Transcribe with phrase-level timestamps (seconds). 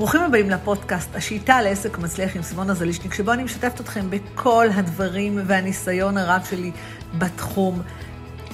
[0.00, 5.38] ברוכים הבאים לפודקאסט, השיטה לעסק מצליח עם סימונה זלישניק, שבו אני משתפת אתכם בכל הדברים
[5.46, 6.72] והניסיון הרב שלי
[7.18, 7.82] בתחום.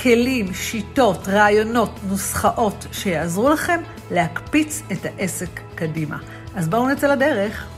[0.03, 3.81] כלים, שיטות, רעיונות, נוסחאות שיעזרו לכם
[4.11, 6.19] להקפיץ את העסק קדימה.
[6.57, 7.69] אז בואו נצא לדרך.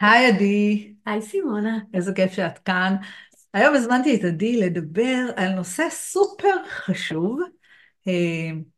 [0.00, 0.92] היי עדי.
[1.06, 1.78] היי סימונה.
[1.94, 2.96] איזה כיף שאת כאן.
[3.54, 7.40] היום הזמנתי את עדי לדבר על נושא סופר חשוב,
[8.08, 8.71] אה,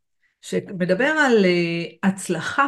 [0.45, 2.66] שמדבר על אה, הצלחה,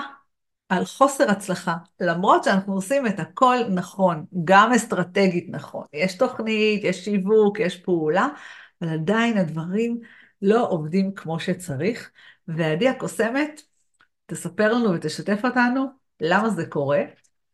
[0.69, 5.85] על חוסר הצלחה, למרות שאנחנו עושים את הכל נכון, גם אסטרטגית נכון.
[5.93, 8.29] יש תוכנית, יש שיווק, יש פעולה,
[8.83, 10.01] אבל עדיין הדברים
[10.43, 12.11] לא עובדים כמו שצריך.
[12.49, 13.63] ועדי הקוסמת
[14.27, 15.87] תספר לנו ותשתף אותנו
[16.21, 17.03] למה זה קורה.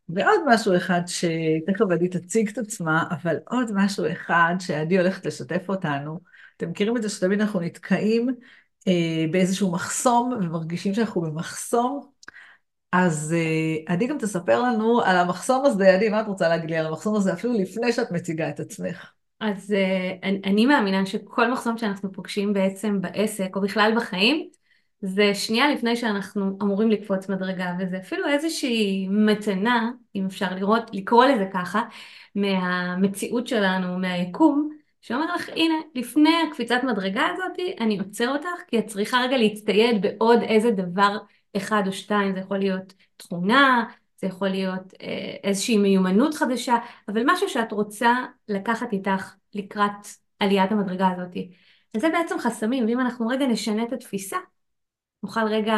[0.08, 5.68] ועוד משהו אחד שתכף עדי תציג את עצמה, אבל עוד משהו אחד שעדי הולכת לשתף
[5.68, 6.20] אותנו.
[6.56, 8.28] אתם מכירים את זה שתמיד אנחנו נתקעים
[9.30, 12.12] באיזשהו מחסום ומרגישים שאנחנו במחסום,
[12.92, 16.76] אז אה, עדי גם תספר לנו על המחסום הזה, עדי, מה את רוצה להגיד לי
[16.76, 19.10] על המחסום הזה, אפילו לפני שאת מציגה את עצמך?
[19.40, 24.48] אז אה, אני, אני מאמינה שכל מחסום שאנחנו פוגשים בעצם בעסק, או בכלל בחיים,
[25.00, 31.24] זה שנייה לפני שאנחנו אמורים לקפוץ מדרגה, וזה אפילו איזושהי מתנה, אם אפשר לראות, לקרוא
[31.24, 31.82] לזה ככה,
[32.34, 34.70] מהמציאות שלנו, מהיקום,
[35.02, 40.02] שאומר לך, הנה, לפני הקפיצת מדרגה הזאת, אני עוצר אותך, כי את צריכה רגע להצטייד
[40.02, 41.18] בעוד איזה דבר
[41.56, 43.84] אחד או שתיים, זה יכול להיות תכונה,
[44.16, 46.76] זה יכול להיות אה, איזושהי מיומנות חדשה,
[47.08, 48.14] אבל משהו שאת רוצה
[48.48, 50.06] לקחת איתך לקראת
[50.38, 51.36] עליית המדרגה הזאת.
[51.94, 54.36] אז זה בעצם חסמים, ואם אנחנו רגע נשנה את התפיסה,
[55.22, 55.76] נוכל רגע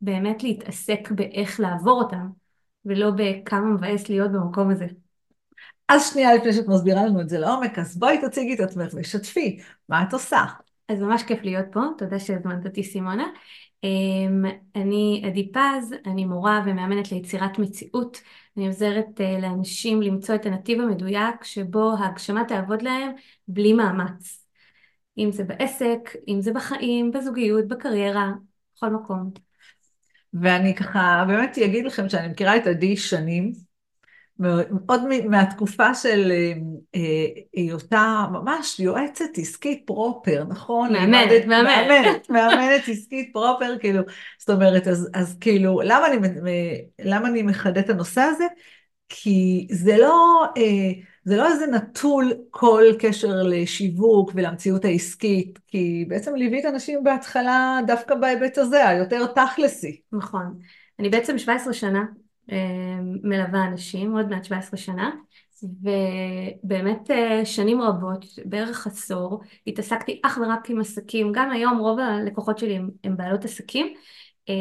[0.00, 2.28] באמת להתעסק באיך לעבור אותם,
[2.84, 4.86] ולא בכמה מבאס להיות במקום הזה.
[5.88, 9.58] אז שנייה לפני שאת מסבירה לנו את זה לעומק, אז בואי תציגי את עצמך ושתפי,
[9.88, 10.44] מה את עושה?
[10.88, 13.26] אז ממש כיף להיות פה, תודה שהזמנת אותי סימונה.
[13.84, 14.44] אמ,
[14.76, 18.20] אני עדי פז, אני מורה ומאמנת ליצירת מציאות.
[18.56, 23.12] אני עוזרת אה, לאנשים למצוא את הנתיב המדויק שבו ההגשמה תעבוד להם
[23.48, 24.46] בלי מאמץ.
[25.18, 28.30] אם זה בעסק, אם זה בחיים, בזוגיות, בקריירה,
[28.76, 29.30] בכל מקום.
[30.34, 33.52] ואני ככה באמת אגיד לכם שאני מכירה את עדי שנים,
[34.86, 36.52] עוד מהתקופה של אה,
[36.94, 40.92] אה, היותה ממש יועצת עסקית פרופר, נכון?
[40.92, 41.86] מאמנת, מאמנת.
[41.88, 44.02] מאמנת, מאמנת עסקית פרופר, כאילו,
[44.38, 46.16] זאת אומרת, אז, אז כאילו, למה אני,
[46.98, 48.44] למה אני מחדדת את הנושא הזה?
[49.08, 56.34] כי זה לא, אה, זה לא איזה נטול כל קשר לשיווק ולמציאות העסקית, כי בעצם
[56.34, 60.00] ליווית אנשים בהתחלה דווקא בהיבט הזה, היותר תכלסי.
[60.12, 60.58] נכון.
[60.98, 62.04] אני בעצם 17 שנה אה,
[63.22, 65.10] מלווה אנשים, עוד מעט 17 שנה,
[65.62, 72.58] ובאמת אה, שנים רבות, בערך עשור, התעסקתי אך ורק עם עסקים, גם היום רוב הלקוחות
[72.58, 73.94] שלי הם, הם בעלות עסקים,
[74.48, 74.54] אה,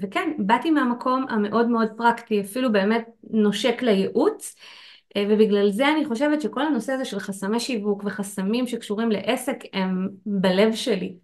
[0.00, 4.56] וכן, באתי מהמקום המאוד מאוד פרקטי, אפילו באמת נושק לייעוץ,
[5.18, 10.74] ובגלל זה אני חושבת שכל הנושא הזה של חסמי שיווק וחסמים שקשורים לעסק הם בלב
[10.74, 11.16] שלי.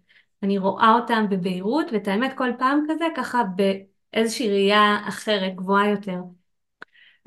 [0.43, 3.43] אני רואה אותם בבהירות, ואת האמת כל פעם כזה ככה
[4.13, 6.19] איזושהי ראייה אחרת, גבוהה יותר.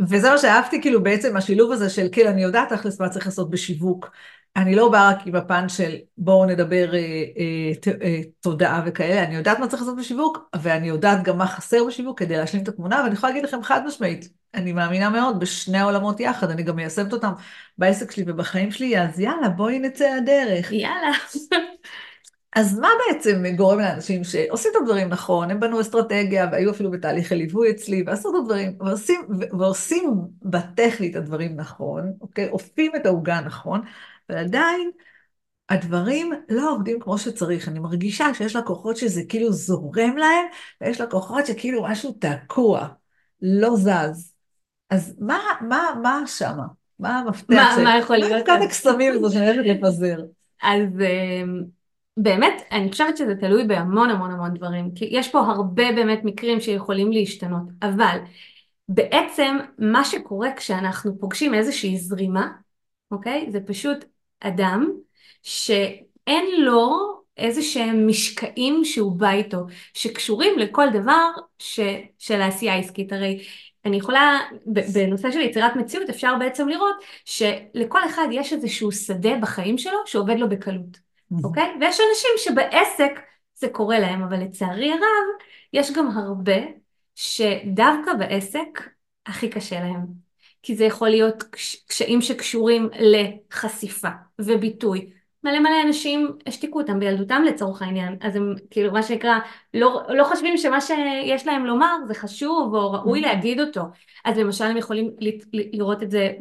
[0.00, 3.50] וזה מה שאהבתי, כאילו בעצם השילוב הזה של כאילו אני יודעת תכלס מה צריך לעשות
[3.50, 4.10] בשיווק.
[4.56, 6.98] אני לא באה רק עם הפן של בואו נדבר אה,
[7.38, 11.46] אה, ת, אה, תודעה וכאלה, אני יודעת מה צריך לעשות בשיווק, ואני יודעת גם מה
[11.46, 15.40] חסר בשיווק כדי להשלים את התמונה, ואני יכולה להגיד לכם חד משמעית, אני מאמינה מאוד
[15.40, 17.32] בשני העולמות יחד, אני גם מיישמת אותם
[17.78, 20.72] בעסק שלי ובחיים שלי, אז יאללה, בואי נצא לדרך.
[20.72, 21.12] יאללה.
[22.56, 27.32] אז מה בעצם גורם לאנשים שעושים את הדברים נכון, הם בנו אסטרטגיה והיו אפילו בתהליך
[27.32, 29.20] הליווי אצלי, ועשו את הדברים, ועושים,
[29.58, 32.48] ועושים בטכנית הדברים נכון, אוקיי?
[32.48, 33.80] אופים את העוגה נכון,
[34.30, 34.90] אבל עדיין
[35.68, 37.68] הדברים לא עובדים כמו שצריך.
[37.68, 40.46] אני מרגישה שיש לקוחות שזה כאילו זורם להם,
[40.80, 42.88] ויש לקוחות שכאילו משהו תקוע,
[43.42, 44.32] לא זז.
[44.90, 46.64] אז מה, מה, מה שמה?
[46.98, 47.54] מה המפתח?
[47.54, 47.78] מה, ש...
[47.84, 48.32] מה יכול להיות?
[48.32, 50.16] מה מפקד הקסמים הזו שאני הולכת לפזר?
[50.62, 50.88] אז...
[52.20, 56.20] אמ, באמת, אני חושבת שזה תלוי בהמון המון המון דברים, כי יש פה הרבה באמת
[56.24, 58.18] מקרים שיכולים להשתנות, אבל
[58.88, 62.48] בעצם מה שקורה כשאנחנו פוגשים איזושהי זרימה,
[63.10, 63.46] אוקיי?
[63.50, 64.04] זה פשוט
[64.40, 64.90] אדם
[65.42, 66.90] שאין לו
[67.36, 69.58] איזה שהם משקעים שהוא בא איתו,
[69.94, 71.80] שקשורים לכל דבר ש,
[72.18, 73.12] של העשייה העסקית.
[73.12, 73.44] הרי
[73.84, 79.78] אני יכולה, בנושא של יצירת מציאות אפשר בעצם לראות שלכל אחד יש איזשהו שדה בחיים
[79.78, 81.09] שלו שעובד לו בקלות.
[81.44, 81.76] אוקיי?
[81.80, 83.20] ויש אנשים שבעסק
[83.54, 85.40] זה קורה להם, אבל לצערי הרב,
[85.72, 86.56] יש גם הרבה
[87.14, 88.88] שדווקא בעסק
[89.26, 90.30] הכי קשה להם.
[90.62, 91.42] כי זה יכול להיות
[91.86, 94.08] קשיים שקשורים לחשיפה
[94.40, 95.12] וביטוי.
[95.44, 99.38] מלא מלא אנשים השתיקו אותם בילדותם לצורך העניין, אז הם כאילו מה שנקרא
[99.74, 103.80] לא, לא חושבים שמה שיש להם לומר זה חשוב או ראוי להגיד אותו,
[104.24, 105.10] אז למשל הם יכולים
[105.52, 106.32] לראות את זה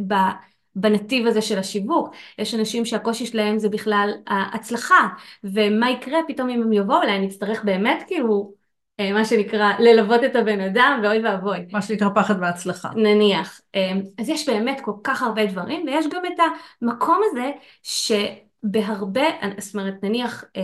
[0.75, 5.07] בנתיב הזה של השיווק, יש אנשים שהקושי שלהם זה בכלל ההצלחה,
[5.43, 8.53] ומה יקרה פתאום אם הם יבואו אליי, אני אצטרך באמת כאילו
[8.99, 11.57] אה, מה שנקרא ללוות את הבן אדם ואוי ואבוי.
[11.71, 12.89] מה שנקרא פחד מהצלחה.
[12.95, 13.61] נניח.
[13.75, 16.39] אה, אז יש באמת כל כך הרבה דברים ויש גם את
[16.81, 17.51] המקום הזה
[17.83, 19.25] שבהרבה,
[19.57, 20.61] זאת אומרת נניח אה,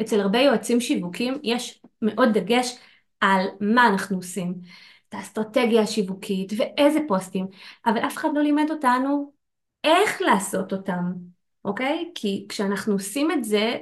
[0.00, 2.76] אצל הרבה יועצים שיווקים יש מאוד דגש
[3.20, 4.54] על מה אנחנו עושים.
[5.10, 7.46] את האסטרטגיה השיווקית ואיזה פוסטים,
[7.86, 9.32] אבל אף אחד לא לימד אותנו
[9.84, 11.12] איך לעשות אותם,
[11.64, 12.10] אוקיי?
[12.14, 13.76] כי כשאנחנו עושים את זה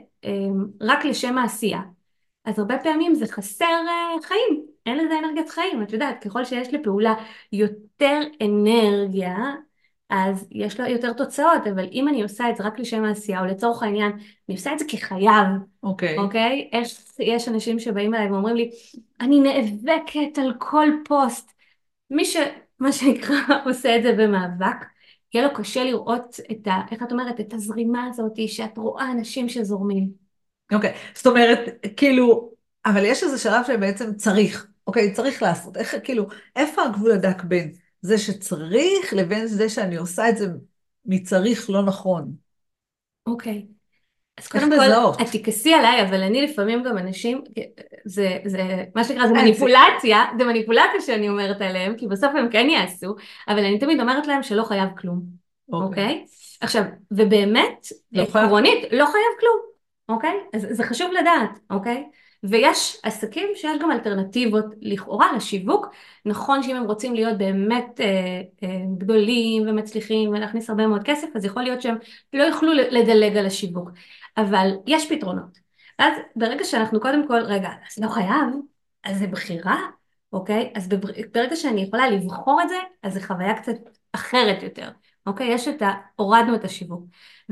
[0.81, 1.81] רק לשם העשייה,
[2.45, 6.75] אז הרבה פעמים זה חסר uh, חיים, אין לזה אנרגיית חיים, את יודעת, ככל שיש
[6.75, 7.15] לפעולה
[7.53, 9.37] יותר אנרגיה,
[10.11, 13.47] אז יש לה יותר תוצאות, אבל אם אני עושה את זה רק לשם העשייה, או
[13.47, 15.47] לצורך העניין, אני עושה את זה כחייב,
[15.83, 16.17] אוקיי?
[16.17, 16.21] Okay.
[16.21, 16.71] אוקיי?
[16.73, 16.77] Okay?
[16.77, 18.71] יש, יש אנשים שבאים אליי ואומרים לי,
[19.21, 21.53] אני נאבקת על כל פוסט.
[22.11, 24.85] מי שמה שנקרא עושה את זה במאבק,
[25.35, 26.81] יהיה לו קשה לראות את ה...
[26.91, 27.41] איך את אומרת?
[27.41, 30.09] את הזרימה הזאת, שאת רואה אנשים שזורמים.
[30.73, 31.19] אוקיי, okay.
[31.19, 31.61] זאת אומרת,
[31.97, 32.51] כאילו,
[32.87, 35.77] אבל יש איזה שלב שבעצם צריך, אוקיי, okay, צריך לעשות.
[35.77, 36.27] איך, כאילו,
[36.57, 40.47] איפה הגבול הדק בין זה שצריך לבין זה שאני עושה את זה
[41.07, 42.33] מצריך לא נכון?
[43.27, 43.67] אוקיי.
[43.69, 43.79] Okay.
[44.39, 47.43] אז קודם כל, את תכעסי עליי, אבל אני לפעמים גם אנשים,
[48.05, 52.67] זה, זה מה שנקרא, זה מניפולציה, זה מניפולציה שאני אומרת עליהם, כי בסוף הם כן
[52.71, 53.15] יעשו,
[53.49, 55.23] אבל אני תמיד אומרת להם שלא חייב כלום,
[55.73, 56.25] אוקיי?
[56.25, 56.29] Okay.
[56.29, 56.59] Okay?
[56.61, 59.69] עכשיו, ובאמת, לא עקרונית, לא חייב כלום.
[60.09, 60.41] אוקיי?
[60.55, 62.05] אז זה חשוב לדעת, אוקיי?
[62.43, 65.87] ויש עסקים שיש גם אלטרנטיבות לכאורה לשיווק.
[66.25, 71.45] נכון שאם הם רוצים להיות באמת אה, אה, גדולים ומצליחים ולהכניס הרבה מאוד כסף, אז
[71.45, 71.97] יכול להיות שהם
[72.33, 73.91] לא יוכלו לדלג על השיווק.
[74.37, 75.59] אבל יש פתרונות.
[75.99, 78.55] ואז ברגע שאנחנו קודם כל, רגע, אז לא חייב,
[79.05, 79.77] אז זה בחירה,
[80.33, 80.73] אוקיי?
[80.75, 80.89] אז
[81.33, 83.77] ברגע שאני יכולה לבחור את זה, אז זו חוויה קצת
[84.13, 84.91] אחרת יותר,
[85.27, 85.47] אוקיי?
[85.47, 85.93] יש את ה...
[86.17, 87.05] הורדנו את השיווק.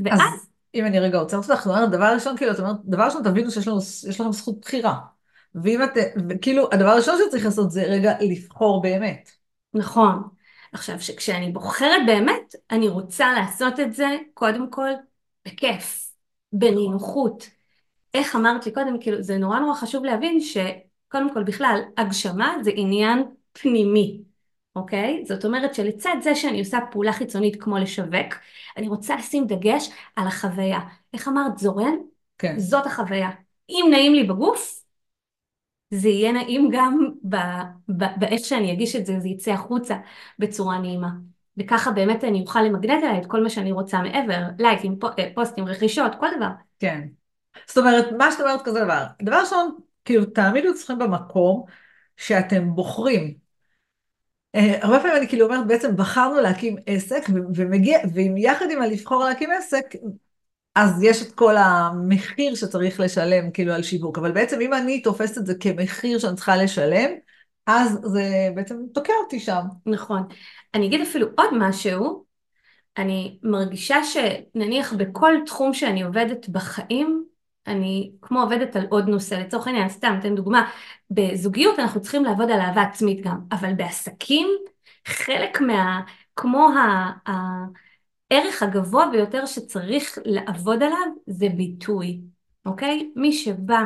[0.04, 0.20] ואז...
[0.20, 0.48] אז...
[0.76, 3.50] אם אני רגע עוצרת אותך, זאת אומרת, דבר ראשון, כאילו, את אומרת, דבר ראשון, תבינו
[3.50, 3.78] שיש לנו,
[4.08, 4.98] לכם זכות בחירה.
[5.54, 5.90] ואם את,
[6.42, 9.30] כאילו, הדבר הראשון שצריך לעשות זה רגע לבחור באמת.
[9.74, 10.22] נכון.
[10.72, 14.90] עכשיו, כשאני בוחרת באמת, אני רוצה לעשות את זה, קודם כל,
[15.46, 16.10] בכיף,
[16.52, 17.48] בנינוחות.
[18.14, 22.70] איך אמרת לי קודם, כאילו, זה נורא נורא חשוב להבין שקודם כל, בכלל, הגשמה זה
[22.74, 24.25] עניין פנימי.
[24.76, 25.24] אוקיי?
[25.26, 28.34] זאת אומרת שלצד זה שאני עושה פעולה חיצונית כמו לשווק,
[28.76, 30.80] אני רוצה לשים דגש על החוויה.
[31.14, 31.94] איך אמרת, זורן?
[32.38, 32.58] כן.
[32.58, 33.30] זאת החוויה.
[33.68, 34.82] אם נעים לי בגוף,
[35.90, 37.08] זה יהיה נעים גם
[38.16, 39.96] באיך שאני אגיש את זה, זה יצא החוצה
[40.38, 41.10] בצורה נעימה.
[41.56, 44.98] וככה באמת אני אוכל למגנט עליי את כל מה שאני רוצה מעבר, לייקים,
[45.34, 46.48] פוסטים, רכישות, כל דבר.
[46.78, 47.08] כן.
[47.66, 49.04] זאת אומרת, מה שאת אומרת כזה דבר.
[49.22, 51.64] דבר ראשון, כאילו, תעמידו אתכם במקום
[52.16, 53.32] שאתם בוחרים אה,
[54.80, 59.50] הרבה פעמים אני כאילו אומרת, בעצם בחרנו להקים עסק, ומגיע, ואם יחד עם הלבחור להקים
[59.58, 59.94] עסק,
[60.74, 65.38] אז יש את כל המחיר שצריך לשלם כאילו על שיווק, אבל בעצם אם אני תופסת
[65.38, 67.10] את זה כמחיר שאני צריכה לשלם,
[67.66, 69.62] אז זה בעצם תוקע אותי שם.
[69.86, 70.22] נכון.
[70.74, 72.24] אני אגיד אפילו עוד משהו,
[72.98, 77.24] אני מרגישה שנניח בכל תחום שאני עובדת בחיים,
[77.66, 80.70] אני כמו עובדת על עוד נושא, לצורך העניין, סתם, אתן דוגמה,
[81.10, 84.48] בזוגיות אנחנו צריכים לעבוד על אהבה עצמית גם, אבל בעסקים,
[85.06, 86.00] חלק מה...
[86.36, 86.68] כמו
[88.30, 92.20] הערך הגבוה ביותר שצריך לעבוד עליו זה ביטוי,
[92.66, 93.12] אוקיי?
[93.16, 93.84] מי שבא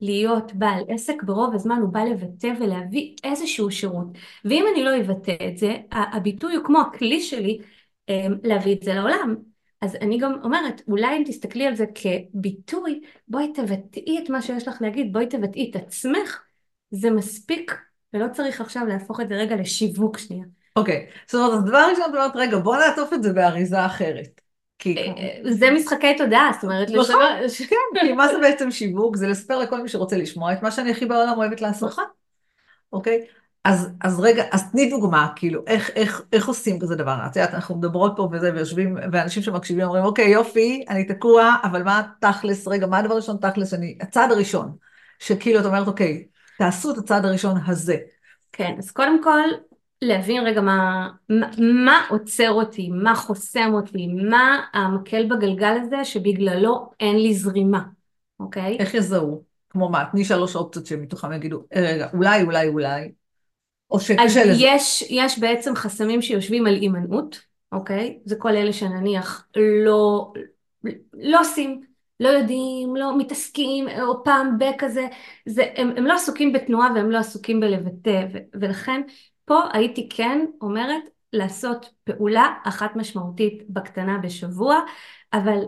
[0.00, 4.06] להיות בעל עסק ברוב הזמן הוא בא לבטא ולהביא איזשהו שירות
[4.44, 7.58] ואם אני לא אבטא את זה הביטוי הוא כמו הכלי שלי
[8.08, 9.36] אה, להביא את זה לעולם
[9.80, 14.68] אז אני גם אומרת, אולי אם תסתכלי על זה כביטוי, בואי תבטאי את מה שיש
[14.68, 16.42] לך להגיד, בואי תבטאי את עצמך,
[16.90, 17.74] זה מספיק,
[18.14, 20.44] ולא צריך עכשיו להפוך את זה רגע לשיווק שנייה.
[20.76, 21.30] אוקיי, okay.
[21.30, 24.40] זאת אומרת, הדבר הראשון, את אומרת, רגע, בוא נעטוף את זה באריזה אחרת.
[24.78, 24.96] כי...
[24.96, 27.22] אה, אה, זה משחקי תודעה, זאת אומרת, נכון,
[27.68, 29.16] כן, כי מה זה בעצם שיווק?
[29.16, 31.90] זה לספר לכל מי שרוצה לשמוע את מה שאני הכי בעולם אוהבת לעשות.
[31.90, 32.04] נכון.
[32.92, 33.26] אוקיי?
[33.68, 37.16] אז, אז רגע, אז תני דוגמה, כאילו, איך, איך, איך עושים כזה דבר?
[37.26, 41.82] את יודעת, אנחנו מדברות פה וזה, ויושבים, ואנשים שמקשיבים אומרים, אוקיי, יופי, אני תקוע, אבל
[41.82, 44.76] מה תכלס, רגע, מה הדבר הראשון תכלס, אני, הצעד הראשון,
[45.18, 46.24] שכאילו את אומרת, אוקיי,
[46.58, 47.96] תעשו את הצעד הראשון הזה.
[48.52, 49.48] כן, אז קודם כל,
[50.02, 51.50] להבין רגע מה, מה,
[51.84, 57.82] מה עוצר אותי, מה חוסם אותי, מה המקל בגלגל הזה שבגללו אין לי זרימה,
[58.40, 58.76] אוקיי?
[58.78, 59.42] איך יזהו?
[59.70, 60.04] כמו מה?
[60.12, 63.12] תני שלוש אופציות שמתוכם יגידו, אה, רגע, אולי, אולי, אולי.
[63.90, 64.52] או שקשה לזה?
[64.58, 67.40] יש, יש בעצם חסמים שיושבים על הימנעות,
[67.72, 68.18] אוקיי?
[68.24, 70.32] זה כל אלה שנניח לא,
[71.14, 71.80] לא עושים,
[72.20, 75.06] לא יודעים, לא מתעסקים, או פעם בכזה,
[75.46, 79.02] זה, הם, הם לא עסוקים בתנועה והם לא עסוקים בלבטא, ו, ולכן
[79.44, 81.02] פה הייתי כן אומרת
[81.32, 84.80] לעשות פעולה אחת משמעותית בקטנה בשבוע,
[85.32, 85.58] אבל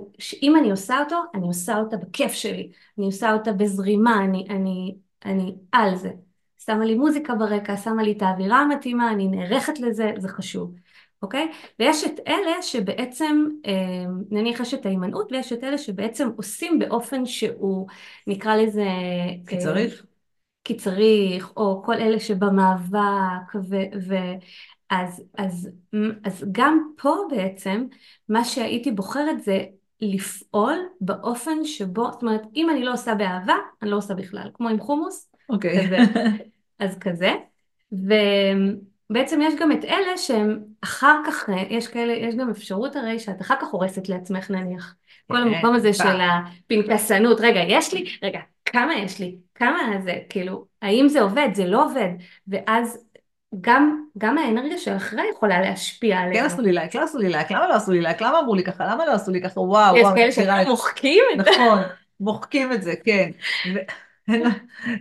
[0.42, 4.96] אם אני עושה אותו, אני עושה אותה בכיף שלי, אני עושה אותה בזרימה, אני, אני,
[5.24, 6.10] אני על זה.
[6.64, 10.74] שמה לי מוזיקה ברקע, שמה לי את האווירה המתאימה, אני נערכת לזה, זה חשוב.
[11.22, 11.52] אוקיי?
[11.78, 17.26] ויש את אלה שבעצם, אה, נניח יש את ההימנעות, ויש את אלה שבעצם עושים באופן
[17.26, 17.86] שהוא,
[18.26, 18.86] נקרא לזה...
[19.46, 20.04] כי צריך.
[20.64, 23.76] כי צריך, או כל אלה שבמאבק, ו...
[24.08, 24.14] ו
[24.90, 25.70] אז, אז,
[26.24, 27.86] אז גם פה בעצם,
[28.28, 29.64] מה שהייתי בוחרת זה
[30.00, 34.68] לפעול באופן שבו, זאת אומרת, אם אני לא עושה באהבה, אני לא עושה בכלל, כמו
[34.68, 35.86] עם חומוס, אוקיי.
[35.86, 35.98] כזה,
[36.78, 37.30] אז כזה.
[37.92, 38.14] ו...
[39.10, 43.40] בעצם יש גם את אלה שהם אחר כך, יש כאלה, יש גם אפשרות הרי שאת
[43.40, 44.94] אחר כך הורסת לעצמך נניח.
[45.28, 48.04] כל כן, המקום הזה של הפנקסנות, רגע, יש לי?
[48.22, 49.36] רגע, כמה יש לי?
[49.54, 51.48] כמה זה, כאילו, האם זה עובד?
[51.54, 52.08] זה לא עובד.
[52.48, 53.04] ואז
[53.60, 56.34] גם, גם האנרגיה של אחרי יכולה להשפיע עליהם.
[56.34, 58.22] כן עשו לי לייק, לא עשו לי לייק, למה לא עשו לי לייק?
[58.22, 58.84] למה אמרו לי ככה?
[58.84, 59.60] למה לא עשו לי ככה?
[59.60, 60.14] וואו, יש וואו.
[60.14, 60.32] כאלה
[60.64, 61.50] שמוחקים את זה.
[61.50, 61.78] נכון,
[62.20, 63.30] מוחקים את זה, כן.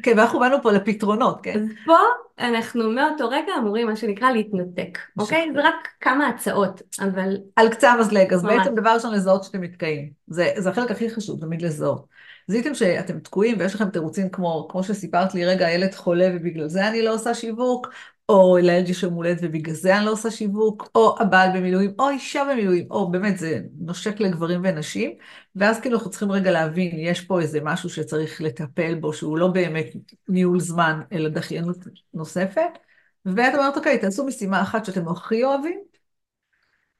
[0.03, 1.59] כן, ואנחנו באנו פה לפתרונות, כן?
[1.59, 1.97] אז פה
[2.39, 5.51] אנחנו מאותו רגע אמורים, מה שנקרא, להתנתק, אוקיי?
[5.53, 7.38] זה רק כמה הצעות, אבל...
[7.55, 10.09] על קצה המזלג, אז בעצם דבר ראשון לזהות שאתם נתקעים.
[10.27, 12.05] זה, זה החלק הכי חשוב, תמיד לזהות.
[12.47, 16.88] זיהיתם שאתם תקועים ויש לכם תירוצים כמו, כמו שסיפרת לי, רגע, הילד חולה ובגלל זה
[16.88, 17.88] אני לא עושה שיווק,
[18.29, 22.09] או לילד יש יום הולדת ובגלל זה אני לא עושה שיווק, או הבעל במילואים, או
[22.09, 25.12] אישה במילואים, או באמת זה נושק לגברים ונשים,
[25.55, 29.48] ואז כאילו אנחנו צריכים רגע להבין, יש פה איזה משהו שצריך לטפל בו, שהוא לא
[29.48, 29.86] באמת
[30.27, 31.77] ניהול זמן, אלא דחיינות
[32.13, 32.79] נוספת,
[33.25, 35.79] ואת אומרת, אוקיי, תעשו משימה אחת שאתם הכי אוהבים,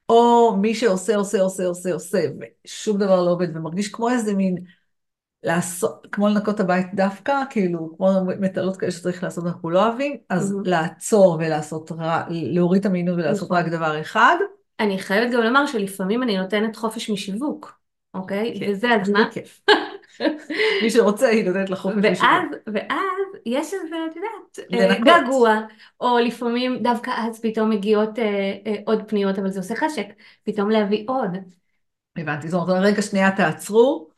[0.08, 2.18] או מי שעושה, עושה, עושה, עושה, עושה,
[2.66, 4.64] ושום דבר לא עובד, ומרגיש כמו איזה מין
[5.42, 8.08] לעשות, כמו לנקות את הבית דווקא, כאילו, כמו
[8.40, 10.68] מטלות כאלה שצריך לעשות, אנחנו לא אוהבים, אז mm-hmm.
[10.68, 13.56] לעצור ולעשות רע, להוריד את המינון ולעשות נכון.
[13.56, 14.36] רק דבר אחד.
[14.80, 17.78] אני חייבת גם לומר שלפעמים אני נותנת חופש משיווק,
[18.14, 18.60] אוקיי?
[18.60, 19.24] כן, וזה הזמן.
[19.32, 19.60] כיף.
[20.82, 22.54] מי שרוצה, היא נותנת לחופש משיווק.
[22.74, 25.60] ואז יש איזה, את יודעת, אה, געגוע,
[26.00, 28.24] או לפעמים דווקא אז פתאום מגיעות אה,
[28.66, 30.06] אה, עוד פניות, אבל זה עושה חשק,
[30.44, 31.30] פתאום להביא עוד.
[32.16, 34.09] הבנתי, זאת אומרת, רגע שנייה תעצרו.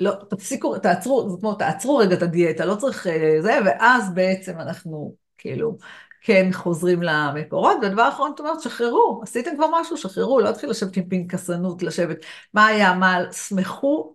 [0.00, 4.60] לא, תפסיקו, תעצרו, זאת אומרת, תעצרו רגע את הדיאטה, לא צריך אה, זה, ואז בעצם
[4.60, 5.78] אנחנו כאילו
[6.22, 10.96] כן חוזרים למקורות, והדבר האחרון, את אומרת, שחררו, עשיתם כבר משהו, שחררו, לא תתחיל לשבת
[10.96, 12.16] עם פנקסנות, לשבת,
[12.54, 14.14] מה היה, מה, שמחו,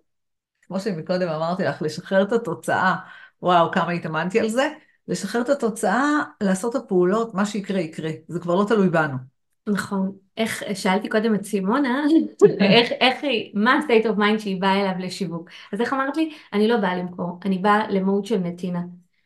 [0.61, 2.95] כמו שמקודם אמרתי לך, לשחרר את התוצאה,
[3.41, 4.69] וואו, כמה התאמנתי על זה,
[5.07, 9.32] לשחרר את התוצאה, לעשות את הפעולות, מה שיקרה יקרה, זה כבר לא תלוי בנו.
[9.67, 10.17] נכון.
[10.37, 12.03] איך, שאלתי קודם את סימונה,
[12.61, 15.49] איך, איך היא, מה ה-state of mind שהיא באה אליו לשיווק.
[15.73, 16.33] אז איך אמרת לי?
[16.53, 18.81] אני לא באה למכור, אני באה למהות של נתינה,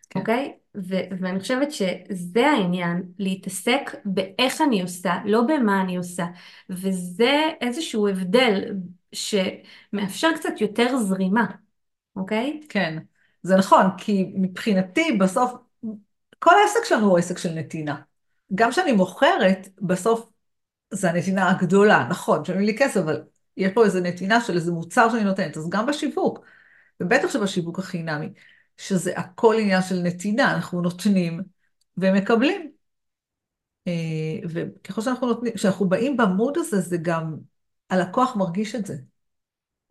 [0.10, 0.20] כן.
[0.20, 0.53] אוקיי?
[0.77, 6.25] ו- ואני חושבת שזה העניין, להתעסק באיך אני עושה, לא במה אני עושה.
[6.70, 8.75] וזה איזשהו הבדל
[9.13, 11.46] שמאפשר קצת יותר זרימה,
[12.15, 12.62] אוקיי?
[12.70, 12.98] כן,
[13.44, 15.51] זה נכון, כי מבחינתי בסוף,
[16.39, 18.07] כל העסק שלנו הוא עסק של נתינה.
[18.56, 20.30] גם כשאני מוכרת, בסוף
[20.92, 23.24] זה הנתינה הגדולה, נכון, משלמים לי כסף, אבל
[23.58, 26.39] יש פה איזו נתינה של איזה מוצר שאני נותנת, אז גם בשיווק,
[27.00, 28.30] ובטח שבשיווק החינמי,
[28.77, 31.42] שזה הכל עניין של נתינה, אנחנו נותנים
[31.98, 32.72] ומקבלים.
[33.88, 37.36] אה, וככל שאנחנו נותנים, כשאנחנו באים במוד הזה, זה גם,
[37.89, 38.96] הלקוח מרגיש את זה.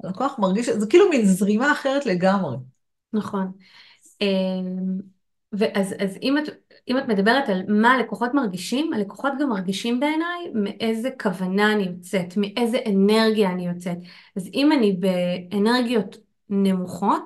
[0.05, 2.57] הלקוח מרגיש, זה כאילו מין זרימה אחרת לגמרי.
[3.13, 3.53] נכון.
[4.23, 4.27] אה,
[5.53, 10.51] ואז אז אם, את, אם את מדברת על מה הלקוחות מרגישים, הלקוחות גם מרגישים בעיניי
[10.55, 13.99] מאיזה כוונה אני יוצאת, מאיזה אנרגיה אני יוצאת.
[14.37, 16.17] אז אם אני באנרגיות
[16.51, 17.23] נמוכות,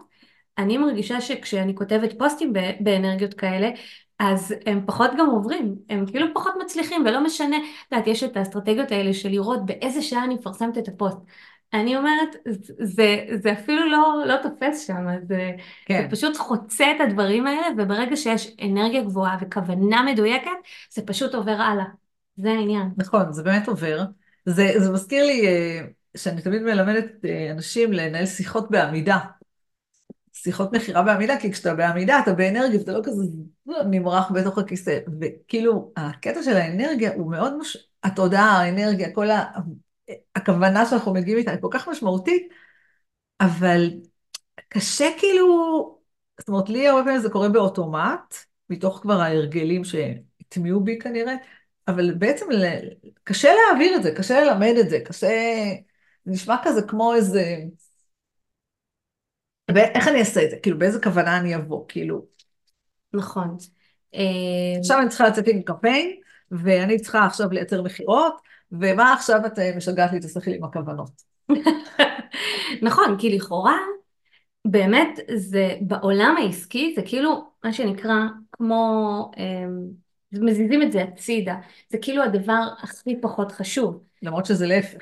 [0.59, 3.71] אני מרגישה שכשאני כותבת פוסטים באנרגיות כאלה,
[4.19, 8.37] אז הם פחות גם עוברים, הם כאילו פחות מצליחים ולא משנה, את יודעת, יש את
[8.37, 11.19] האסטרטגיות האלה של לראות באיזה שעה אני מפרסמת את הפוסט.
[11.75, 12.37] אני אומרת,
[12.81, 15.51] זה, זה אפילו לא, לא תופס שם, זה,
[15.87, 16.03] כן.
[16.03, 20.51] זה פשוט חוצה את הדברים האלה, וברגע שיש אנרגיה גבוהה וכוונה מדויקת,
[20.93, 21.85] זה פשוט עובר הלאה.
[22.37, 22.89] זה העניין.
[22.97, 24.05] נכון, זה באמת עובר.
[24.47, 25.81] זה, זה מזכיר לי אה,
[26.17, 29.19] שאני תמיד מלמדת אה, אנשים לנהל שיחות בעמידה.
[30.33, 33.23] שיחות מכירה בעמידה, כי כשאתה בעמידה אתה באנרגיה, ואתה לא כזה
[33.91, 34.99] נמרח בתוך הכיסא.
[35.21, 37.77] וכאילו, הקטע של האנרגיה הוא מאוד מש...
[38.03, 39.45] התודעה, האנרגיה, כל ה...
[40.37, 42.49] הכוונה שאנחנו מגיעים איתה היא כל כך משמעותית,
[43.41, 43.91] אבל
[44.69, 45.47] קשה כאילו,
[46.39, 48.35] זאת אומרת, לי הרבה פעמים זה קורה באוטומט,
[48.71, 51.35] מתוך כבר ההרגלים שהטמיעו בי כנראה,
[51.89, 52.47] אבל בעצם
[53.25, 55.29] קשה להעביר את זה, קשה ללמד את זה, קשה...
[56.25, 57.57] זה נשמע כזה כמו איזה...
[59.75, 60.57] ואיך אני אעשה את זה?
[60.63, 61.85] כאילו, באיזה כוונה אני אבוא?
[61.89, 62.27] כאילו...
[63.13, 63.57] נכון.
[64.79, 68.41] עכשיו אני צריכה לצאת עם קמפיין, ואני צריכה עכשיו לייצר מכירות,
[68.73, 71.11] ומה עכשיו את אה, משגעת לי את השכל עם הכוונות?
[72.83, 73.77] נכון, כי לכאורה,
[74.65, 78.15] באמת, זה בעולם העסקי, זה כאילו, מה שנקרא,
[78.53, 79.87] כמו, אמ,
[80.33, 81.55] מזיזים את זה הצידה,
[81.89, 84.03] זה כאילו הדבר הכי פחות חשוב.
[84.23, 84.99] למרות שזה להפך.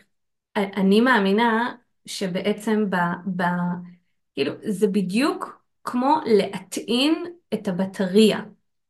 [0.56, 1.75] אני מאמינה
[2.06, 2.96] שבעצם ב,
[3.37, 3.42] ב...
[4.34, 8.40] כאילו, זה בדיוק כמו להטעין את הבטריה.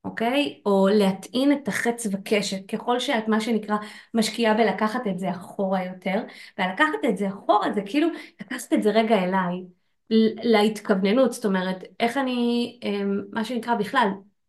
[0.05, 0.61] אוקיי?
[0.67, 3.77] או להטעין את החץ וקשת, ככל שאת מה שנקרא
[4.15, 6.23] משקיעה בלקחת את זה אחורה יותר,
[6.59, 8.09] ולקחת את זה אחורה זה כאילו
[8.41, 9.65] לקחת את זה רגע אליי,
[10.43, 14.09] להתכווננות, זאת אומרת, איך אני, אמ, מה שנקרא בכלל,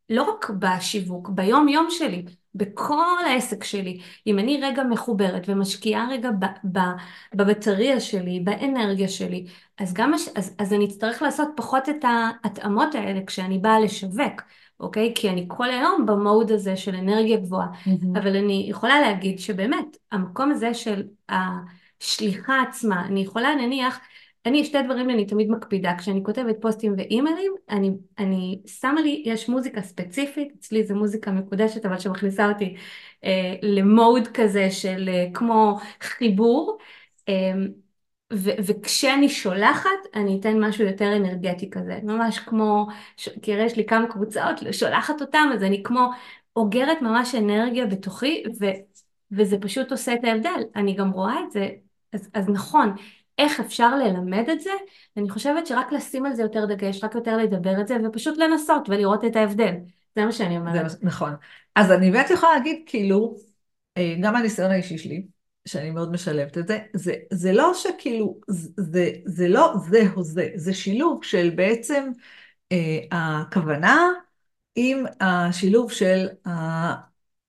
[0.09, 2.25] לא רק בשיווק, ביום יום שלי,
[2.55, 6.29] בכל העסק שלי, אם אני רגע מחוברת ומשקיעה רגע
[7.33, 9.45] בבטריה שלי, באנרגיה שלי,
[9.79, 14.41] אז, גם, אז, אז אני אצטרך לעשות פחות את ההתאמות האלה כשאני באה לשווק.
[14.79, 15.11] אוקיי?
[15.15, 17.67] כי אני כל היום במוד הזה של אנרגיה גבוהה.
[17.67, 18.19] Mm-hmm.
[18.19, 23.99] אבל אני יכולה להגיד שבאמת, המקום הזה של השליחה עצמה, אני יכולה נניח,
[24.45, 29.49] אני שתי דברים אני תמיד מקפידה, כשאני כותבת פוסטים ואימיילים, אני, אני שמה לי, יש
[29.49, 32.75] מוזיקה ספציפית, אצלי זו מוזיקה מקודשת, אבל שמכניסה אותי
[33.23, 36.77] אה, למוד כזה של אה, כמו חיבור.
[37.29, 37.53] אה,
[38.33, 43.85] ו- וכשאני שולחת, אני אתן משהו יותר אנרגטי כזה, ממש כמו, ש- כי יש לי
[43.85, 46.09] כמה קבוצות, שולחת אותם, אז אני כמו
[46.55, 48.65] אוגרת ממש אנרגיה בתוכי, ו-
[49.31, 50.63] וזה פשוט עושה את ההבדל.
[50.75, 51.69] אני גם רואה את זה,
[52.13, 52.95] אז, אז נכון,
[53.37, 54.71] איך אפשר ללמד את זה?
[55.17, 58.89] אני חושבת שרק לשים על זה יותר דגש, רק יותר לדבר את זה, ופשוט לנסות
[58.89, 59.73] ולראות את ההבדל.
[60.15, 60.89] זה מה שאני אומרת.
[60.89, 61.31] זה נכון.
[61.75, 63.35] אז אני באמת יכולה להגיד, כאילו,
[63.97, 65.23] אה, גם מהניסיון האישי שלי,
[65.71, 68.39] שאני מאוד משלבת את זה, זה, זה לא שכאילו,
[68.77, 72.11] זה, זה לא זה או זה, זה שילוב של בעצם
[72.71, 74.07] אה, הכוונה
[74.75, 76.27] עם השילוב של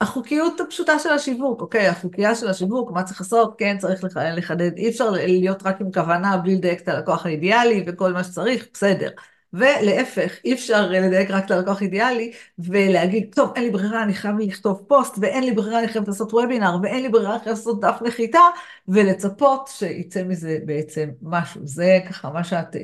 [0.00, 4.04] החוקיות הפשוטה של השיווק, אוקיי, החוקייה של השיווק, מה צריך לעשות, כן, צריך
[4.36, 8.68] לחדד, אי אפשר להיות רק עם כוונה בלי לדייק את הלקוח האידיאלי וכל מה שצריך,
[8.74, 9.10] בסדר.
[9.52, 14.38] ולהפך, אי אפשר לדייק רק את הלקוח אידיאלי ולהגיד, טוב, אין לי ברירה, אני חייב
[14.38, 17.80] לכתוב פוסט, ואין לי ברירה, אני חייב לעשות וובינר, ואין לי ברירה, אני חייב לעשות
[17.80, 18.40] דף נחיתה,
[18.88, 21.60] ולצפות שיצא מזה בעצם משהו.
[21.64, 22.76] זה ככה מה שאת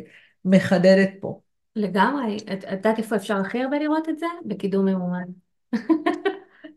[0.44, 1.40] מחדדת פה.
[1.76, 2.37] לגמרי.
[2.52, 4.26] את יודעת איפה אפשר הכי הרבה לראות את זה?
[4.44, 5.24] בקידום ממומן.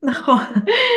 [0.04, 0.44] נכון.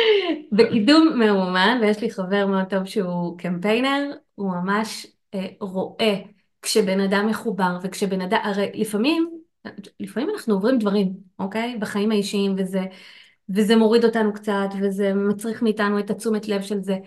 [0.57, 6.15] בקידום ממומן, ויש לי חבר מאוד טוב שהוא קמפיינר, הוא ממש אה, רואה
[6.63, 9.29] כשבן אדם מחובר וכשבן אדם, הרי לפעמים,
[9.99, 11.77] לפעמים אנחנו עוברים דברים, אוקיי?
[11.79, 12.81] בחיים האישיים וזה,
[13.49, 16.97] וזה מוריד אותנו קצת וזה מצריך מאיתנו את התשומת לב של זה,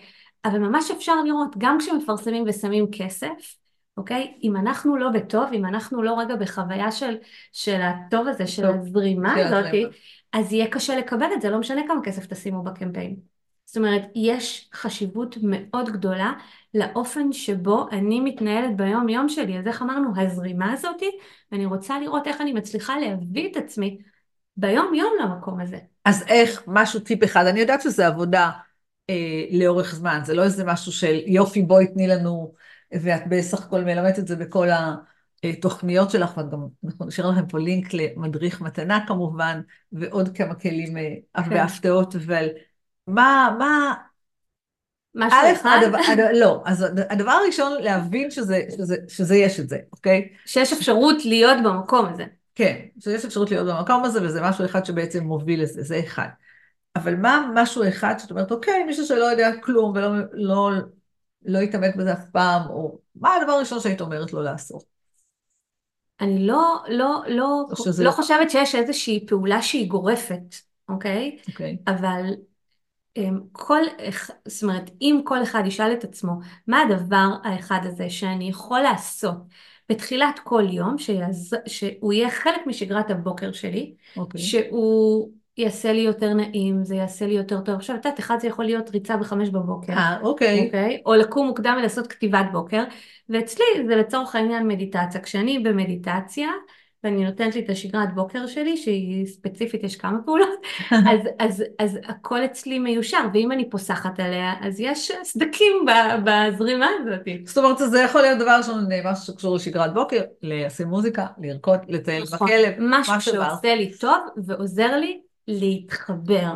[0.45, 3.57] אבל ממש אפשר לראות, גם כשמפרסמים ושמים כסף,
[3.97, 4.35] אוקיי?
[4.43, 7.17] אם אנחנו לא בטוב, אם אנחנו לא רגע בחוויה של,
[7.53, 9.91] של הטוב הזה, של טוב, הזרימה הזאת,
[10.33, 13.36] אז יהיה קשה לקבל את זה, לא משנה כמה כסף תשימו בקמפיין.
[13.77, 16.33] זאת אומרת, יש חשיבות מאוד גדולה
[16.75, 19.59] לאופן שבו אני מתנהלת ביום יום שלי.
[19.59, 21.11] אז איך אמרנו, הזרימה הזאתי,
[21.53, 23.99] ואני רוצה לראות איך אני מצליחה להביא את עצמי
[24.57, 25.79] ביום יום למקום הזה.
[26.05, 28.51] אז איך, משהו טיפ אחד, אני יודעת שזה עבודה
[29.11, 32.55] אה, לאורך זמן, זה לא איזה משהו של יופי בואי תני לנו,
[32.93, 34.69] ואת בסך הכל מלמדת את זה בכל
[35.45, 39.61] התוכניות שלך, וגם אנחנו נשאיר לכם פה לינק למדריך מתנה כמובן,
[39.93, 41.51] ועוד כמה כלים אה, כן.
[41.51, 42.49] והפתעות, אבל
[43.07, 43.95] מה, מה,
[45.15, 45.79] משהו א', אחד?
[45.83, 50.29] הדבר, הדבר, לא, אז הדבר הראשון להבין שזה, שזה, שזה יש את זה, אוקיי?
[50.47, 52.25] שיש אפשרות להיות במקום הזה.
[52.55, 56.29] כן, שיש אפשרות להיות במקום הזה, וזה משהו אחד שבעצם מוביל לזה, זה אחד.
[56.97, 60.71] אבל מה משהו אחד שאת אומרת, אוקיי, מישהו שלא יודע כלום ולא לא,
[61.45, 64.85] לא יתעמק בזה אף פעם, או מה הדבר הראשון שהיית אומרת לו לעשות?
[66.21, 67.67] אני לא, לא, לא, לא,
[68.05, 70.55] לא חושבת שיש איזושהי פעולה שהיא גורפת,
[70.89, 71.39] אוקיי?
[71.49, 71.77] אוקיי.
[71.87, 72.23] אבל
[73.53, 73.81] כל,
[74.45, 76.33] זאת אומרת, אם כל אחד ישאל את עצמו,
[76.67, 79.37] מה הדבר האחד הזה שאני יכול לעשות
[79.89, 81.57] בתחילת כל יום, שיעז...
[81.67, 84.21] שהוא יהיה חלק משגרת הבוקר שלי, okay.
[84.21, 84.41] אוקיי.
[84.41, 87.75] שהוא יעשה לי יותר נעים, זה יעשה לי יותר טוב.
[87.75, 89.93] עכשיו, את יודעת, אחד זה יכול להיות ריצה בחמש בבוקר.
[89.93, 90.67] אה, אוקיי.
[90.67, 91.03] אוקיי?
[91.07, 92.85] או לקום מוקדם ולעשות כתיבת בוקר,
[93.29, 95.21] ואצלי זה לצורך העניין מדיטציה.
[95.21, 96.49] כשאני במדיטציה,
[97.05, 100.61] ואני נותנת לי את השגרת בוקר שלי, שהיא ספציפית, יש כמה פעולות,
[101.11, 105.87] אז, אז, אז הכל אצלי מיושר, ואם אני פוסחת עליה, אז יש סדקים
[106.25, 107.47] בזרימה הזאת.
[107.47, 112.25] זאת אומרת, זה יכול להיות דבר ראשון, משהו שקשור לשגרת בוקר, לשים מוזיקה, לרקוד, לטייל
[112.33, 116.55] נכון, בכלב, משהו שעושה לי טוב ועוזר לי להתחבר,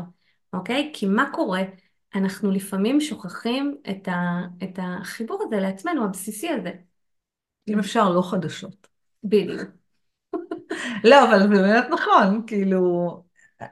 [0.53, 0.91] אוקיי?
[0.93, 1.63] כי מה קורה?
[2.15, 6.71] אנחנו לפעמים שוכחים את, ה, את החיבור הזה לעצמנו, הבסיסי הזה.
[7.69, 8.87] אם אפשר, לא חדשות.
[9.25, 9.80] בדיוק.
[11.05, 13.23] לא, אבל זה באמת נכון, כאילו,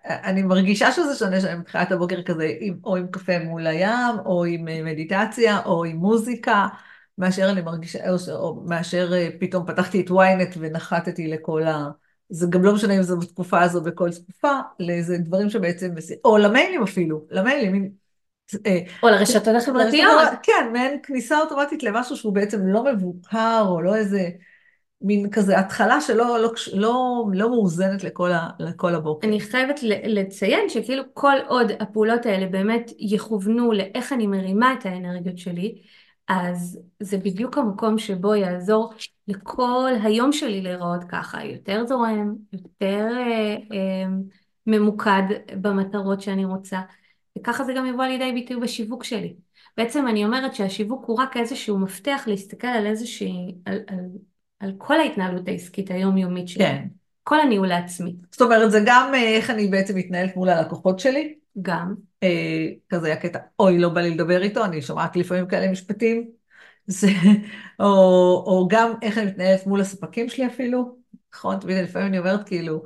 [0.04, 4.44] אני מרגישה שזה שונה שאני מתחילת הבוקר כזה, עם, או עם קפה מול הים, או
[4.44, 6.66] עם אה, מדיטציה, או עם מוזיקה,
[7.18, 11.90] מאשר אני מרגישה, או, או מאשר אה, פתאום פתחתי את ynet ונחתתי לכל ה...
[12.30, 15.90] זה גם לא משנה אם זה בתקופה הזו, בכל תקופה, לאיזה דברים שבעצם,
[16.24, 17.90] או למיילים אפילו, למיילים,
[18.66, 20.28] אה, או לרשתות החברתיות.
[20.42, 24.28] כן, מעין כניסה אוטומטית למשהו שהוא בעצם לא מבוקר, או לא איזה
[25.00, 29.28] מין כזה התחלה שלא לא, לא, לא מאוזנת לכל, ה, לכל הבוקר.
[29.28, 35.38] אני חייבת לציין שכאילו כל עוד הפעולות האלה באמת יכוונו לאיך אני מרימה את האנרגיות
[35.38, 35.82] שלי,
[36.28, 38.92] אז זה בדיוק המקום שבו יעזור
[39.28, 44.06] לכל היום שלי להיראות ככה, יותר זורם, יותר אה, אה,
[44.66, 45.22] ממוקד
[45.60, 46.80] במטרות שאני רוצה.
[47.38, 49.36] וככה זה גם יבוא לידי ביטוי בשיווק שלי.
[49.76, 53.98] בעצם אני אומרת שהשיווק הוא רק איזשהו מפתח להסתכל על איזושהי, על, על,
[54.60, 56.64] על כל ההתנהלות העסקית היומיומית שלי.
[56.64, 56.86] כן.
[57.22, 58.14] כל הניהול העצמי.
[58.32, 61.34] זאת אומרת, זה גם אה, איך אני בעצם מתנהלת מול הלקוחות שלי.
[61.62, 61.94] גם.
[62.22, 66.30] אה, כזה היה קטע, אוי, לא בא לי לדבר איתו, אני שומעת לפעמים כאלה משפטים.
[66.86, 67.08] זה,
[67.80, 67.86] או,
[68.46, 70.96] או גם איך אני מתנהלת מול הספקים שלי אפילו.
[71.34, 72.84] נכון, תמיד לפעמים אני אומרת כאילו,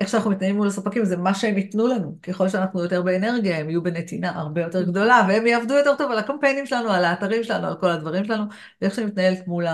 [0.00, 2.18] איך שאנחנו מתנהלים מול הספקים זה מה שהם ייתנו לנו.
[2.22, 6.18] ככל שאנחנו יותר באנרגיה, הם יהיו בנתינה הרבה יותר גדולה, והם יעבדו יותר טוב על
[6.18, 8.44] הקמפיינים שלנו, על האתרים שלנו, על כל הדברים שלנו,
[8.80, 9.66] ואיך שאני מתנהלת מול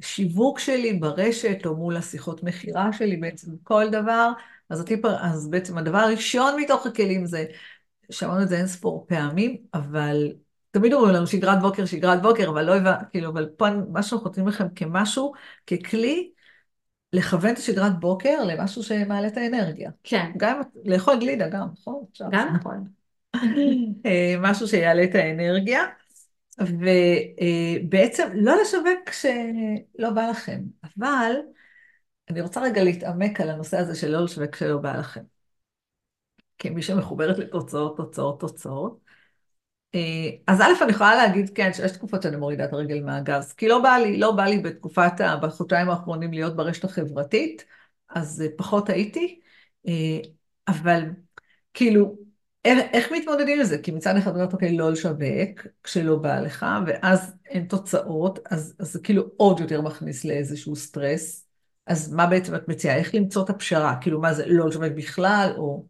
[0.00, 4.32] השיווק שלי ברשת, או מול השיחות מכירה שלי, בעצם כל דבר.
[4.70, 7.44] אז, הטיפ, אז בעצם הדבר הראשון מתוך הכלים זה,
[8.10, 10.32] שמענו את זה אין ספור פעמים, אבל
[10.70, 14.26] תמיד אומרים לנו שגרת בוקר, שגרת בוקר, אבל לא הבנתי, כאילו, אבל פה מה שאנחנו
[14.26, 15.32] נותנים לכם כמשהו,
[15.66, 16.30] ככלי,
[17.12, 19.90] לכוון את השגרת בוקר למשהו שמעלה את האנרגיה.
[20.04, 20.30] כן.
[20.36, 22.04] גם לאכול גלידה, גם, נכון?
[22.32, 22.84] גם נכון.
[24.06, 25.84] אה, משהו שיעלה את האנרגיה,
[26.58, 31.32] ובעצם לא לשווק כשלא בא לכם, אבל
[32.30, 35.22] אני רוצה רגע להתעמק על הנושא הזה של לא לשווק כשלא בא לכם.
[36.58, 39.00] כמי שמחוברת לתוצאות, תוצאות, תוצאות.
[39.94, 43.68] אה, אז א', אני יכולה להגיד, כן, שיש תקופות שאני מורידה את הרגל מהגז, כי
[43.68, 45.12] לא בא לי, לא בא לי בתקופת,
[45.42, 47.64] בחודשיים האחרונים להיות ברשת החברתית,
[48.08, 49.40] אז פחות הייתי,
[49.88, 50.18] אה,
[50.68, 51.02] אבל
[51.74, 52.16] כאילו,
[52.64, 53.78] איך, מתמודדים עם זה?
[53.78, 58.92] כי מצד אחד אומרת, אוקיי, לא לשווק כשלא בא לך, ואז אין תוצאות, אז, אז
[58.92, 61.46] זה כאילו עוד יותר מכניס לאיזשהו סטרס.
[61.86, 62.96] אז מה בעצם את מציעה?
[62.96, 63.94] איך למצוא את הפשרה?
[64.00, 65.84] כאילו, מה זה, לא לשווק בכלל, או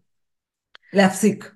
[0.92, 1.54] להפסיק?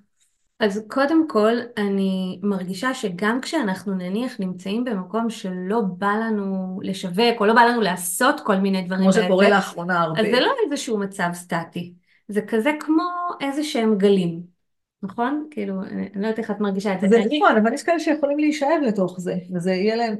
[0.59, 7.45] אז קודם כל, אני מרגישה שגם כשאנחנו נניח נמצאים במקום שלא בא לנו לשווק, או
[7.45, 10.19] לא בא לנו לעשות כל מיני דברים, כמו שקורה לאחרונה הרבה.
[10.19, 11.93] אז זה לא איזשהו מצב סטטי,
[12.27, 13.03] זה כזה כמו
[13.41, 14.58] איזה שהם גלים,
[15.03, 15.47] נכון?
[15.51, 17.07] כאילו, אני לא יודעת איך את מרגישה את זה.
[17.07, 20.15] זה נכון, אבל יש כאלה שיכולים להישאב לתוך זה, וזה יהיה להם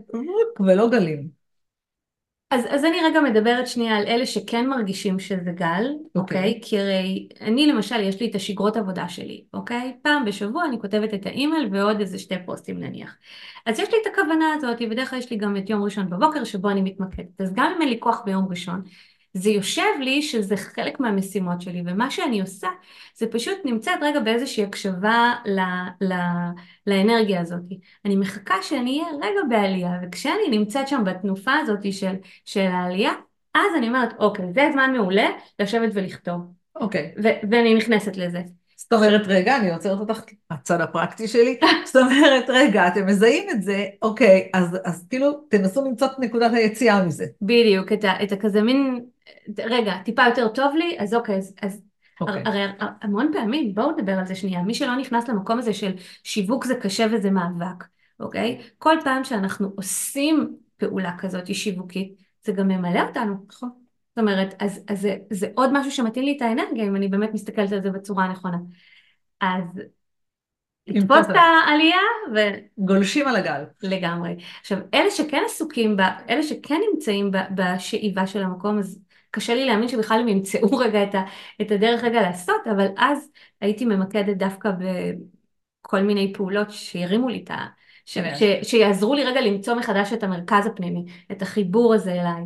[0.60, 1.40] ולא גלים.
[2.52, 6.54] אז, אז אני רגע מדברת שנייה על אלה שכן מרגישים שזה גל, אוקיי?
[6.54, 6.64] Okay.
[6.64, 6.68] Okay?
[6.68, 9.94] כי הרי אני למשל, יש לי את השגרות עבודה שלי, אוקיי?
[9.96, 10.04] Okay?
[10.04, 13.18] פעם בשבוע אני כותבת את האימייל ועוד איזה שתי פוסטים נניח.
[13.66, 16.44] אז יש לי את הכוונה הזאת, בדרך כלל יש לי גם את יום ראשון בבוקר
[16.44, 17.42] שבו אני מתמקדת.
[17.42, 18.82] אז גם אם אין לי כוח ביום ראשון,
[19.34, 22.68] זה יושב לי שזה חלק מהמשימות שלי, ומה שאני עושה
[23.16, 25.60] זה פשוט נמצאת רגע באיזושהי הקשבה ל,
[26.02, 26.14] ל,
[26.88, 27.62] לאנרגיה הזאת.
[28.06, 32.16] אני מחכה שאני אהיה רגע בעלייה, וכשאני נמצאת שם בתנופה הזאת של,
[32.46, 33.12] של העלייה,
[33.56, 35.28] אז אני אומרת, אוקיי, זה זמן מעולה
[35.60, 36.42] לשבת ולכתוב.
[36.76, 37.14] אוקיי.
[37.24, 38.42] ו- ואני נכנסת לזה.
[38.78, 43.64] זאת אומרת, רגע, אני עוצרת אותך, הצד הפרקטי שלי, זאת אומרת, רגע, אתם מזהים את
[43.64, 47.26] זה, אוקיי, אז, אז כאילו, תנסו למצוא את נקודת היציאה מזה.
[47.42, 49.06] בדיוק, את, ה, את הכזה מין,
[49.66, 51.82] רגע, טיפה יותר טוב לי, אז אוקיי, אז, אז
[52.22, 52.44] אוקיי.
[52.46, 55.92] הרי המון פעמים, בואו נדבר על זה שנייה, מי שלא נכנס למקום הזה של
[56.24, 57.86] שיווק זה קשה וזה מאבק,
[58.20, 58.62] אוקיי?
[58.78, 62.14] כל פעם שאנחנו עושים פעולה כזאת שיווקית,
[62.46, 63.36] זה גם ממלא אותנו.
[63.48, 63.70] נכון.
[64.10, 67.34] זאת אומרת, אז, אז זה, זה עוד משהו שמתאים לי את האנרגיה, אם אני באמת
[67.34, 68.58] מסתכלת על זה בצורה הנכונה.
[69.42, 69.64] אז
[70.88, 71.98] לתפוס את העלייה
[72.36, 72.40] ו...
[72.78, 73.64] גולשים על הגל.
[73.84, 74.36] לגמרי.
[74.60, 79.00] עכשיו, אלה שכן עסוקים, בה, אלה שכן נמצאים בשאיבה של המקום, אז
[79.32, 81.22] קשה לי להאמין שבכלל הם ימצאו רגע את, ה,
[81.62, 83.30] את הדרך רגע לעשות, אבל אז
[83.62, 84.70] הייתי ממקדת דווקא
[85.86, 87.66] בכל מיני פעולות שירימו לי את ה...
[88.06, 92.44] ש, ש, שיעזרו לי רגע למצוא מחדש את המרכז הפנימי, את החיבור הזה אליי.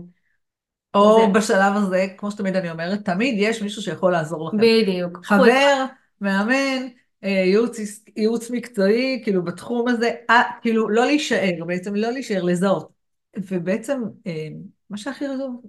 [0.93, 1.39] או זה...
[1.39, 4.57] בשלב הזה, כמו שתמיד אני אומרת, תמיד יש מישהו שיכול לעזור לכם.
[4.57, 5.25] בדיוק.
[5.25, 5.85] חבר,
[6.21, 6.87] מאמן,
[7.23, 7.77] אה, ייעוץ,
[8.17, 12.89] ייעוץ מקצועי, כאילו בתחום הזה, אה, כאילו לא להישאר, בעצם לא להישאר, לזהות.
[13.37, 14.47] ובעצם, אה,
[14.89, 15.61] מה שהכי חשוב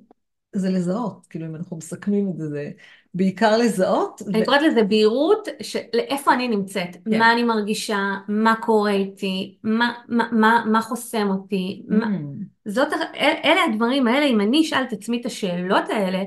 [0.54, 2.70] זה לזהות, כאילו אם אנחנו מסכמים את זה, זה
[3.14, 4.22] בעיקר לזהות.
[4.28, 7.18] אני ו- קוראת לזה בהירות, של איפה אני נמצאת, כן.
[7.18, 12.92] מה אני מרגישה, מה קורה איתי, מה, מה, מה, מה חוסם אותי, מה, Mm, זאת,
[12.92, 16.22] ה- אל- אלה הדברים האלה, אם אני אשאל את עצמי את השאלות האלה,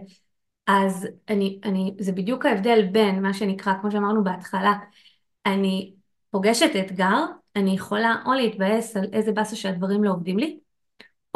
[0.67, 4.73] אז אני, אני, זה בדיוק ההבדל בין מה שנקרא, כמו שאמרנו בהתחלה,
[5.45, 5.93] אני
[6.31, 10.59] פוגשת אתגר, אני יכולה או להתבאס על איזה באסה שהדברים לא עובדים לי,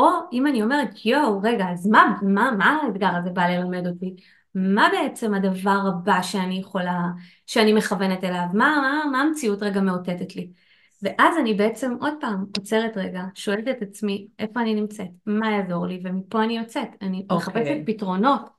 [0.02, 4.16] או אם אני אומרת, יואו, רגע, אז מה, מה, מה האתגר הזה בא ללמד אותי?
[4.56, 7.00] מה בעצם הדבר הבא שאני יכולה,
[7.48, 8.46] שאני מכוונת אליו?
[8.54, 10.50] מה, מה, מה המציאות רגע מאותתת לי?
[11.02, 15.88] ואז אני בעצם עוד פעם עוצרת רגע, שואלת את עצמי איפה אני נמצאת, מה יעזור
[15.88, 16.88] לי, ומפה אני יוצאת.
[17.02, 17.38] אני אוקיי.
[17.38, 18.50] מחפשת פתרונות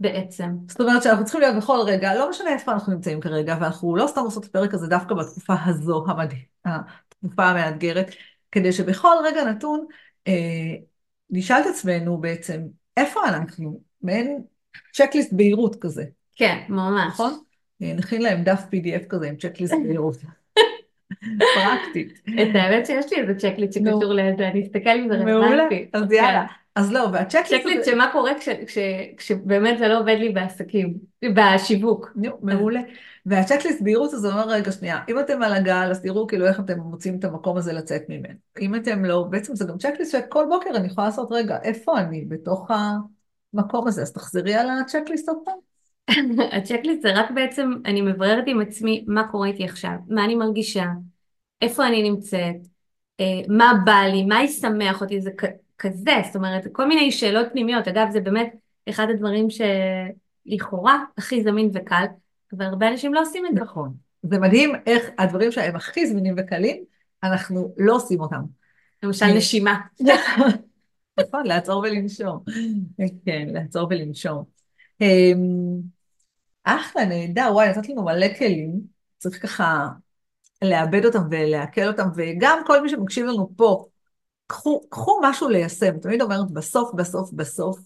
[0.00, 0.48] בעצם.
[0.68, 4.06] זאת אומרת שאנחנו צריכים להיות בכל רגע, לא משנה איפה אנחנו נמצאים כרגע, ואנחנו לא
[4.06, 8.10] סתם עושות את הפרק הזה דווקא בתקופה הזו, המדהים, התקופה המאתגרת,
[8.52, 9.86] כדי שבכל רגע נתון
[10.28, 10.74] אה,
[11.30, 12.60] נשאל את עצמנו בעצם,
[12.96, 13.80] איפה אנחנו?
[14.02, 14.42] מעין
[14.92, 16.04] checklist בהירות כזה,
[16.36, 17.12] כן, ממש.
[17.12, 17.38] נכון?
[17.80, 20.16] נכין להם דף PDF כזה עם checklist בהירות.
[21.38, 22.20] פרקטית.
[22.28, 23.90] את האמת שיש לי איזה checklist נו.
[24.00, 25.90] שקשור לזה, אני אסתכל אם זה מעולה, רלוונטי.
[25.92, 26.14] אז כן.
[26.14, 26.46] יאללה.
[26.74, 27.90] אז לא, וה checklist checklist הזה...
[27.90, 28.78] שמה קורה כש, כש,
[29.16, 32.12] כשבאמת זה לא עובד לי בעסקים, בשיווק.
[32.16, 32.80] נו, מעולה.
[33.26, 36.60] וה checklist בהירות הזה אומר, רגע, שנייה, אם אתם על הגל, אז תראו כאילו איך
[36.60, 38.34] אתם מוצאים את המקום הזה לצאת ממנו.
[38.60, 42.24] אם אתם לא, בעצם זה גם צ'קליסט שכל בוקר אני יכולה לעשות, רגע, איפה אני
[42.24, 42.70] בתוך
[43.54, 44.02] המקום הזה?
[44.02, 45.58] אז תחזרי על הצ'קליסט עוד פעם.
[46.56, 50.86] הצ'קליסט זה רק בעצם, אני מבררת עם עצמי מה קורה איתי עכשיו, מה אני מרגישה,
[51.62, 52.56] איפה אני נמצאת,
[53.20, 55.30] אה, מה בא לי, מה ישמח אותי, זה
[55.80, 57.88] כזה, זאת אומרת, כל מיני שאלות פנימיות.
[57.88, 58.54] אגב, זה באמת
[58.88, 62.04] אחד הדברים שלכאורה הכי זמין וקל,
[62.52, 63.60] והרבה אנשים לא עושים את זה.
[63.60, 63.94] נכון.
[64.22, 66.84] זה מדהים איך הדברים שהם הכי זמינים וקלים,
[67.22, 68.42] אנחנו לא עושים אותם.
[69.02, 69.26] למשל.
[69.26, 69.80] נשימה.
[71.20, 72.44] נכון, לעצור ולנשום.
[73.26, 74.44] כן, לעצור ולנשום.
[75.00, 75.80] אמ,
[76.64, 78.80] אחלה, נהדר, וואי, נתת לנו מלא כלים,
[79.18, 79.88] צריך ככה
[80.62, 83.86] לעבד אותם ולעכל אותם, וגם כל מי שמקשיב לנו פה,
[84.50, 85.98] קחו, קחו משהו ליישם.
[85.98, 87.78] תמיד אומרת, בסוף, בסוף, בסוף,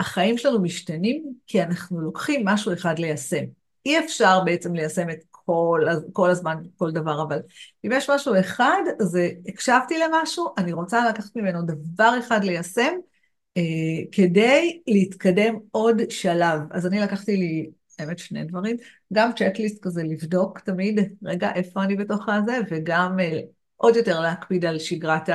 [0.00, 3.44] החיים שלנו משתנים כי אנחנו לוקחים משהו אחד ליישם.
[3.86, 5.80] אי אפשר בעצם ליישם את כל,
[6.12, 7.38] כל הזמן כל דבר, אבל
[7.84, 12.92] אם יש משהו אחד, זה הקשבתי למשהו, אני רוצה לקחת ממנו דבר אחד ליישם,
[13.56, 13.62] אה,
[14.12, 16.60] כדי להתקדם עוד שלב.
[16.70, 18.76] אז אני לקחתי לי, האמת, שני דברים,
[19.12, 23.40] גם צ'קליסט כזה לבדוק תמיד, רגע, איפה אני בתוך הזה, וגם אה,
[23.76, 25.28] עוד יותר להקפיד על שגרת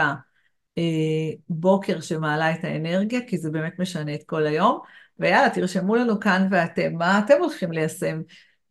[1.50, 4.80] הבוקר שמעלה את האנרגיה, כי זה באמת משנה את כל היום.
[5.20, 8.22] ויאללה, תרשמו לנו כאן ואתם, מה אתם הולכים ליישם?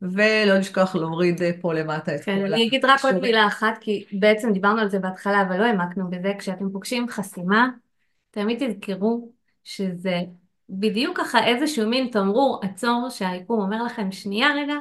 [0.02, 3.14] ולא לשכוח להוריד אה, פה למטה את כן, כל אני אגיד רק עוד.
[3.18, 6.32] מילה אחת, כי בעצם דיברנו על זה בהתחלה, אבל לא העמקנו בזה.
[6.38, 7.68] כשאתם פוגשים חסימה,
[8.30, 9.32] תמיד תזכרו
[9.64, 10.20] שזה
[10.68, 14.74] בדיוק ככה איזשהו מין תמרור עצור שהיקום אומר לכם, שנייה רגע,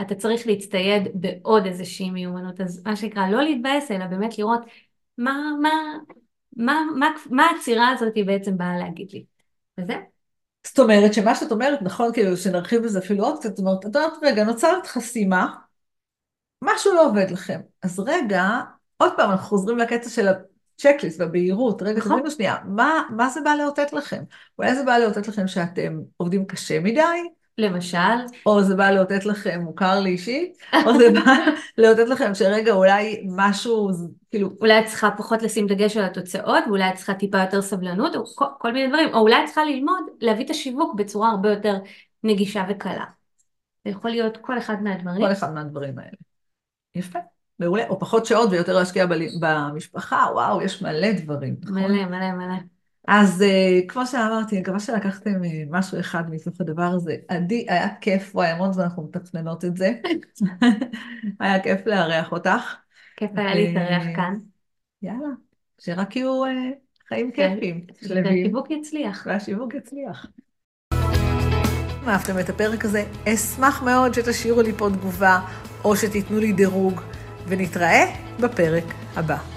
[0.00, 2.60] אתה צריך להצטייד בעוד איזושהי מיומנות.
[2.60, 4.60] אז מה שנקרא, לא להתבאס, אלא באמת לראות
[5.18, 5.70] מה, מה,
[6.56, 9.24] מה, מה, מה העצירה הזאת בעצם באה להגיד לי.
[9.80, 9.94] וזה?
[10.66, 13.96] זאת אומרת שמה שאת אומרת, נכון, כאילו, שנרחיב בזה אפילו עוד קצת, זאת אומרת, את
[13.96, 15.54] אומרת, רגע, נוצרת חסימה,
[16.62, 17.60] משהו לא עובד לכם.
[17.82, 18.60] אז רגע,
[18.96, 21.82] עוד פעם, אנחנו חוזרים לקטע של הצ'קליסט והבהירות.
[21.82, 22.12] רגע, נכון.
[22.12, 24.22] תבינו שנייה, מה, מה זה בא לאותת לכם?
[24.58, 27.00] אולי זה בא לאותת לכם שאתם עובדים קשה מדי,
[27.58, 27.98] למשל,
[28.46, 31.32] או זה בא לאותת לכם, מוכר לי אישית, או זה בא
[31.82, 33.90] לאותת לכם שרגע, אולי משהו,
[34.30, 38.16] כאילו, אולי את צריכה פחות לשים דגש על התוצאות, ואולי את צריכה טיפה יותר סבלנות,
[38.16, 41.50] או כל, כל מיני דברים, או אולי את צריכה ללמוד להביא את השיווק בצורה הרבה
[41.50, 41.74] יותר
[42.24, 43.04] נגישה וקלה.
[43.84, 45.26] זה יכול להיות כל אחד מהדברים.
[45.26, 46.16] כל אחד מהדברים האלה.
[46.94, 47.18] יפה,
[47.58, 47.88] מעולה.
[47.88, 49.06] או פחות שעות ויותר להשקיע
[49.40, 51.82] במשפחה, וואו, יש מלא דברים, נכון?
[51.82, 52.73] מלא, מלא, מלא.
[53.08, 57.16] אז uh, כמו שאמרתי, אני מקווה שלקחתם uh, משהו אחד מתוך הדבר הזה.
[57.28, 59.92] עדי, היה כיף, וואי, המון זמן אנחנו מתכננות את זה.
[61.40, 62.76] היה כיף לארח אותך.
[63.16, 64.34] כיף היה להתארח כאן.
[65.02, 65.28] יאללה,
[65.78, 66.48] שרק יהיו uh,
[67.08, 67.54] חיים כן.
[67.54, 69.26] כיפים, שלווים, והשיווק יצליח.
[69.26, 70.26] והשיווק יצליח.
[72.02, 75.40] אם אהבתם את הפרק הזה, אשמח מאוד שתשאירו לי פה תגובה,
[75.84, 77.00] או שתיתנו לי דירוג,
[77.48, 78.04] ונתראה
[78.40, 78.84] בפרק
[79.16, 79.53] הבא.